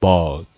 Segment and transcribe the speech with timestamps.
[0.00, 0.49] bald